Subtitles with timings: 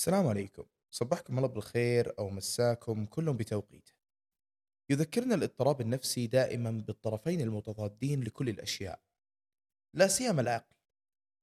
[0.00, 0.64] السلام عليكم.
[0.90, 3.92] صبحكم الله بالخير أو مساكم كل بتوقيته
[4.90, 9.00] يذكرنا الاضطراب النفسي دائما بالطرفين المتضادين لكل الأشياء.
[9.94, 10.76] لا سيما العقل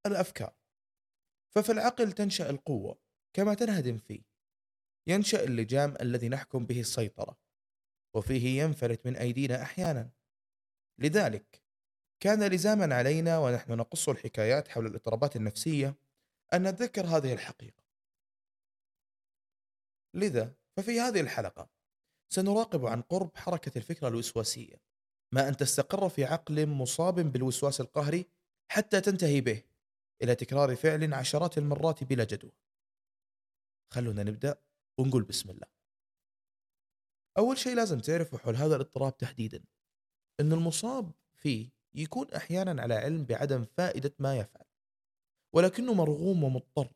[0.06, 0.54] الأفكار.
[1.50, 3.00] ففي العقل تنشأ القوة
[3.34, 4.22] كما تنهدم فيه.
[5.08, 7.38] ينشأ اللجام الذي نحكم به السيطرة
[8.14, 10.10] وفيه ينفلت من أيدينا أحيانا.
[11.00, 11.62] لذلك
[12.20, 15.96] كان لزاما علينا ونحن نقص الحكايات حول الاضطرابات النفسية
[16.54, 17.87] أن نتذكر هذه الحقيقة.
[20.18, 21.70] لذا؟ ففي هذه الحلقة
[22.34, 24.82] سنراقب عن قرب حركة الفكرة الوسواسية
[25.34, 28.26] ما أن تستقر في عقل مصاب بالوسواس القهري
[28.72, 29.64] حتى تنتهي به
[30.24, 32.52] إلى تكرار فعل عشرات المرات بلا جدوى.
[33.94, 34.62] خلونا نبدأ
[35.00, 35.68] ونقول بسم الله.
[37.38, 39.64] أول شيء لازم تعرفه حول هذا الاضطراب تحديدا
[40.40, 44.66] أن المصاب فيه يكون أحيانا على علم بعدم فائدة ما يفعل
[45.56, 46.94] ولكنه مرغوم ومضطر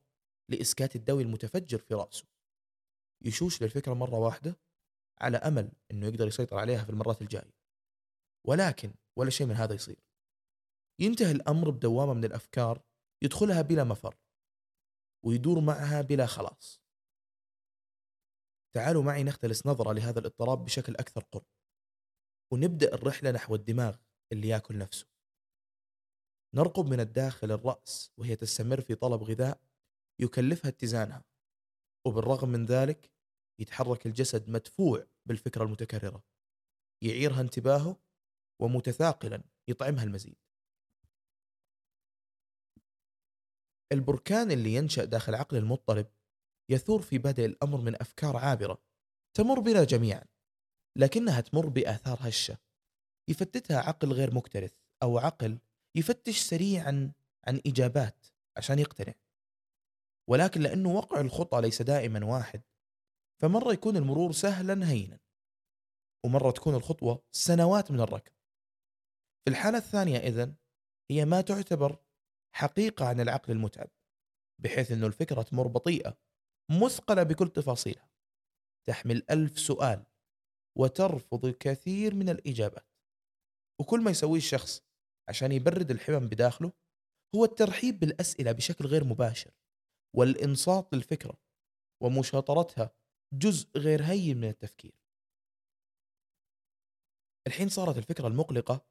[0.49, 2.30] لإسكات الدوي المتفجر في رأسه.
[3.21, 4.59] يشوش للفكرة مرة واحدة
[5.21, 7.53] على أمل أنه يقدر يسيطر عليها في المرات الجاية.
[8.47, 9.99] ولكن ولا شيء من هذا يصير.
[10.99, 12.81] ينتهي الأمر بدوامة من الأفكار
[13.23, 14.15] يدخلها بلا مفر
[15.25, 16.81] ويدور معها بلا خلاص.
[18.75, 21.45] تعالوا معي نختلس نظرة لهذا الاضطراب بشكل أكثر قرب.
[22.53, 23.97] ونبدأ الرحلة نحو الدماغ
[24.31, 25.07] اللي يأكل نفسه.
[26.55, 29.61] نرقب من الداخل الرأس وهي تستمر في طلب غذاء
[30.19, 31.30] يكلفها اتزانها.
[32.05, 33.11] وبالرغم من ذلك
[33.59, 36.23] يتحرك الجسد مدفوع بالفكرة المتكررة.
[37.03, 37.97] يعيرها انتباهه
[38.61, 40.35] ومتثاقلا يطعمها المزيد.
[43.91, 46.07] البركان اللي ينشأ داخل عقل المضطرب
[46.69, 48.81] يثور في بدء الأمر من أفكار عابرة
[49.37, 50.23] تمر بنا جميعا
[50.97, 52.57] لكنها تمر بآثار هشة.
[53.29, 55.59] يفتتها عقل غير مكترث أو عقل
[55.95, 57.11] يفتش سريعا
[57.47, 58.27] عن إجابات
[58.57, 59.13] عشان يقتنع.
[60.29, 62.61] ولكن لأنه وقع الخطى ليس دائما واحد
[63.41, 65.19] فمرة يكون المرور سهلا هينا
[66.25, 68.31] ومرة تكون الخطوة سنوات من الركض
[69.45, 70.55] في الحالة الثانية إذن
[71.11, 71.97] هي ما تعتبر
[72.55, 73.89] حقيقة عن العقل المتعب
[74.61, 76.17] بحيث أنه الفكرة تمر بطيئة
[76.69, 78.09] مثقلة بكل تفاصيلها.
[78.87, 80.05] تحمل ألف سؤال
[80.77, 82.87] وترفض الكثير من الإجابات.
[83.79, 84.81] وكل ما يسويه الشخص
[85.29, 86.71] عشان يبرد الحمم بداخله
[87.35, 89.51] هو الترحيب بالأسئلة بشكل غير مباشر.
[90.15, 91.37] والإنصات للفكرة
[92.03, 92.95] ومشاطرتها
[93.33, 95.01] جزء غير هين من التفكير.
[97.47, 98.85] الحين صارت الفكرة المقلقة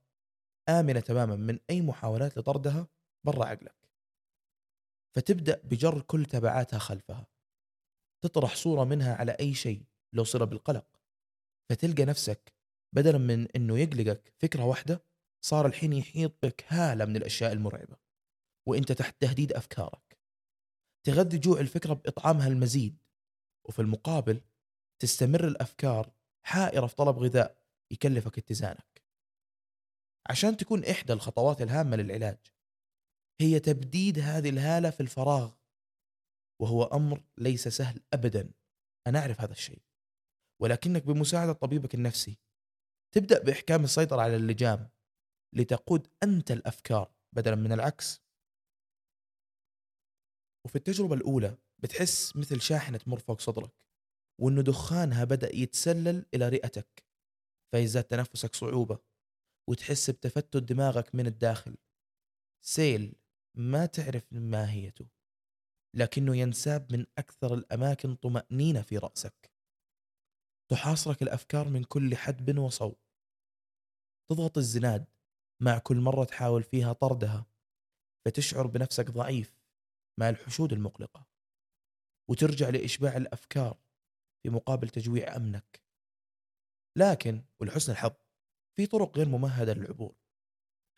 [0.68, 2.88] آمنة تماما من أي محاولات لطردها
[3.26, 3.90] برا عقلك.
[5.16, 7.26] فتبدأ بجر كل تبعاتها خلفها.
[8.24, 10.86] تطرح صورة منها على أي شيء لو صلة بالقلق.
[11.70, 12.54] فتلقى نفسك
[12.94, 15.04] بدلا من أنه يقلقك فكرة واحدة
[15.44, 17.96] صار الحين يحيط بك هالة من الأشياء المرعبة.
[18.68, 20.09] وأنت تحت تهديد أفكارك.
[21.06, 23.02] تغذي جوع الفكرة بإطعامها المزيد.
[23.68, 24.40] وفي المقابل
[25.02, 26.12] تستمر الأفكار
[26.46, 29.02] حائرة في طلب غذاء يكلفك اتزانك.
[30.30, 32.38] عشان تكون إحدى الخطوات الهامة للعلاج
[33.40, 35.52] هي تبديد هذه الهالة في الفراغ.
[36.62, 38.52] وهو أمر ليس سهل أبدا.
[39.06, 39.82] أنا أعرف هذا الشيء.
[40.62, 42.38] ولكنك بمساعدة طبيبك النفسي
[43.14, 44.88] تبدأ بإحكام السيطرة على اللجام
[45.52, 48.22] لتقود أنت الأفكار بدلا من العكس.
[50.64, 53.86] وفي التجربة الأولى بتحس مثل شاحنة تمر فوق صدرك
[54.40, 57.04] وإنه دخانها بدأ يتسلل إلى رئتك
[57.74, 58.98] فيزداد تنفسك صعوبة
[59.70, 61.76] وتحس بتفتت دماغك من الداخل
[62.64, 63.14] سيل
[63.56, 65.06] ما تعرف ماهيته
[65.96, 69.52] لكنه ينساب من أكثر الأماكن طمأنينة في رأسك.
[70.70, 72.96] تحاصرك الأفكار من كل حدب وصوب.
[74.30, 75.06] تضغط الزناد
[75.62, 77.46] مع كل مرة تحاول فيها طردها
[78.26, 79.59] فتشعر بنفسك ضعيف.
[80.20, 81.26] مع الحشود المقلقة
[82.30, 83.78] وترجع لإشباع الأفكار
[84.42, 85.82] في مقابل تجويع أمنك.
[86.96, 88.12] لكن ولحسن الحظ
[88.76, 90.14] في طرق غير ممهدة للعبور.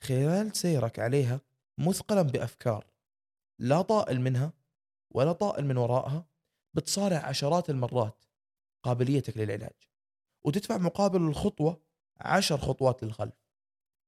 [0.02, 1.40] خلال سيرك عليها
[1.78, 2.86] مثقلا بأفكار
[3.58, 4.52] لا طائل منها
[5.10, 6.26] ولا طائل من وراءها
[6.74, 8.24] بتصارع عشرات المرات
[8.82, 9.88] قابليتك للعلاج
[10.44, 11.82] وتدفع مقابل الخطوة
[12.16, 13.42] عشر خطوات للخلف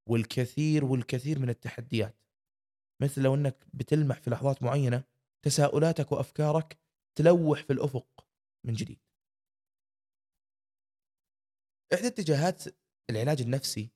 [0.09, 2.25] والكثير والكثير من التحديات.
[3.03, 5.05] مثل لو إنك بتلمح في لحظات معينة
[5.45, 6.79] تساؤلاتك وأفكارك
[7.19, 8.27] تلوح في الأفق
[8.65, 9.01] من جديد.
[11.95, 12.65] إحدى اتجاهات
[13.11, 13.91] العلاج النفسي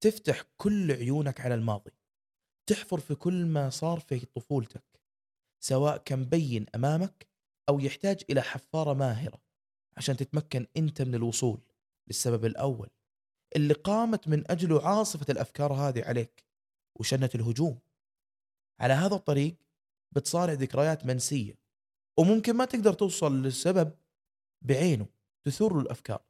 [0.00, 1.90] تفتح كل عيونك على الماضي.
[2.68, 5.00] تحفر في كل ما صار في طفولتك
[5.60, 7.28] سواء كان بين أمامك
[7.68, 9.42] أو يحتاج إلى حفارة ماهرة
[9.96, 11.60] عشان تتمكن أنت من الوصول
[12.06, 12.90] للسبب الأول
[13.56, 16.44] اللي قامت من اجله عاصفة الأفكار هذه عليك
[17.00, 17.78] وشنت الهجوم
[18.80, 19.56] على هذا الطريق
[20.12, 21.58] بتصارع ذكريات منسية
[22.18, 23.92] وممكن ما تقدر توصل للسبب
[24.62, 25.06] بعينه
[25.44, 26.22] تثور له الأفكار.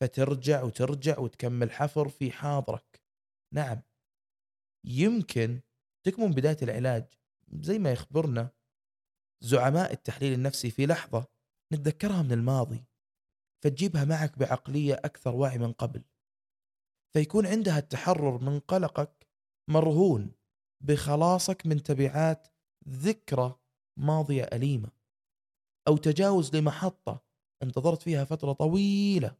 [0.00, 3.02] فترجع وترجع وتكمل حفر في حاضرك.
[3.52, 3.82] نعم
[4.84, 5.60] يمكن
[6.06, 7.04] تكمن بداية العلاج.
[7.52, 8.50] زي ما يخبرنا
[9.40, 11.26] زعماء التحليل النفسي في لحظة
[11.72, 12.84] نتذكرها من الماضي
[13.62, 16.02] فتجيبها معك بعقلية أكثر وعي من قبل.
[17.12, 19.26] فيكون عندها التحرر من قلقك
[19.68, 20.32] مرهون
[20.80, 22.48] بخلاصك من تبعات
[22.88, 23.58] ذكرى
[23.98, 24.90] ماضية أليمة
[25.88, 27.24] أو تجاوز لمحطة
[27.62, 29.36] انتظرت فيها فترة طويلة.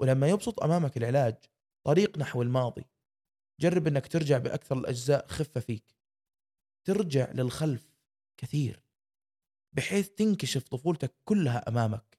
[0.00, 1.36] ولما يبسط أمامك العلاج
[1.86, 2.84] طريق نحو الماضي
[3.60, 5.96] جرب إنك ترجع بأكثر الأجزاء خفة فيك.
[6.86, 7.94] ترجع للخلف
[8.40, 8.82] كثير
[9.76, 12.18] بحيث تنكشف طفولتك كلها أمامك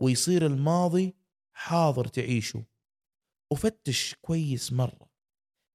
[0.00, 1.16] ويصير الماضي
[1.56, 2.64] حاضر تعيشه.
[3.52, 5.10] وفتش كويس مرة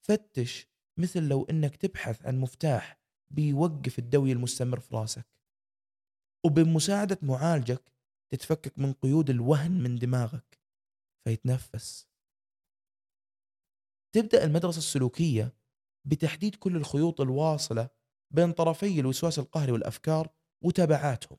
[0.08, 0.68] فتش
[1.00, 2.97] مثل لو إنك تبحث عن مفتاح
[3.30, 5.26] بيوقف الدوي المستمر في راسك.
[6.46, 7.92] وبمساعدة معالجك
[8.30, 10.60] تتفكك من قيود الوهن من دماغك.
[11.24, 12.08] فيتنفس.
[14.16, 15.54] تبدأ المدرسة السلوكية
[16.06, 17.90] بتحديد كل الخيوط الواصلة
[18.32, 20.30] بين طرفي الوسواس القهري والأفكار
[20.64, 21.38] وتبعاتهم.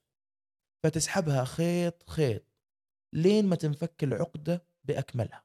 [0.85, 2.44] فتسحبها خيط خيط
[3.12, 5.44] لين ما تنفك العقدة بأكملها.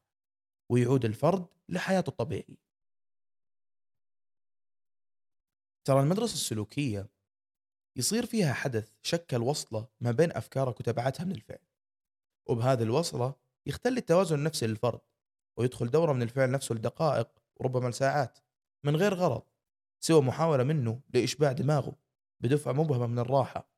[0.72, 2.64] ويعود الفرد لحياته الطبيعية.
[5.84, 7.10] ترى المدرسة السلوكية
[7.98, 11.60] يصير فيها حدث شكل وصلة ما بين أفكارك وتبعاتها من الفعل.
[12.50, 13.36] وبهذه الوصلة
[13.66, 15.02] يختل التوازن النفسي للفرد
[15.58, 18.40] ويدخل دورة من الفعل نفسه لدقائق وربما لساعات
[18.86, 19.44] من غير غرض
[20.00, 21.96] سوى محاولة منه لإشباع دماغه
[22.40, 23.70] بدفعة مبهمة من الراحة.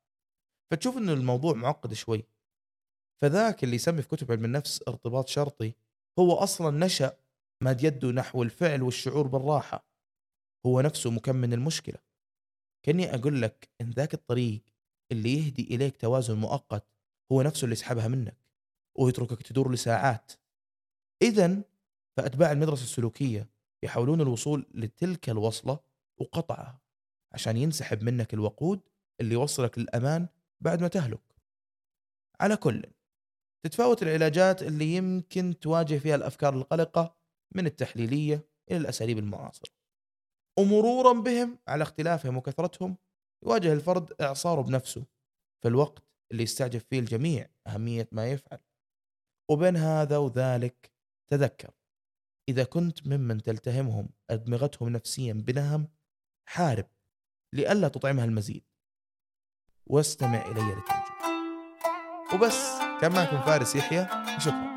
[0.72, 2.24] فتشوف أن الموضوع معقد شوي.
[3.22, 5.74] فذاك اللي يسمي في كتب علم النفس ارتباط شرطي
[6.19, 7.18] هو أصلا نشأ
[7.62, 9.94] ماد يده نحو الفعل والشعور بالراحة.
[10.66, 11.98] هو نفسه مكمن المشكلة.
[12.84, 14.62] كأني أقول لك إن ذاك الطريق
[15.12, 16.86] اللي يهدي إليك توازن مؤقت
[17.32, 18.38] هو نفسه اللي يسحبها منك
[18.96, 20.32] ويتركك تدور لساعات.
[21.22, 21.62] إذا
[22.18, 23.50] فأتباع المدرسة السلوكية
[23.84, 25.80] يحاولون الوصول لتلك الوصلة
[26.18, 26.82] وقطعها
[27.34, 28.80] عشان ينسحب منك الوقود
[29.22, 30.28] اللي يوصلك للأمان
[30.62, 31.36] بعد ما تهلك.
[32.40, 32.84] على كل
[33.66, 37.16] تتفاوت العلاجات اللي يمكن تواجه فيها الأفكار القلقة
[37.56, 39.85] من التحليلية إلى الأساليب المعاصرة.
[40.60, 42.98] ومرورا بهم على اختلافهم وكثرتهم
[43.44, 45.06] يواجه الفرد إعصاره بنفسه
[45.62, 48.60] في الوقت اللي يستعجب فيه الجميع أهمية ما يفعل.
[49.52, 50.92] وبين هذا وذلك
[51.28, 51.72] تذكر
[52.50, 55.88] إذا كنت ممن تلتهمهم أدمغتهم نفسيا بنهم
[56.50, 56.88] حارب
[57.54, 58.63] لئلا تطعمها المزيد.
[59.88, 61.16] واستمع إلي لتنجو.
[62.34, 64.07] وبس كان معكم فارس يحيى.
[64.38, 64.75] وشكرا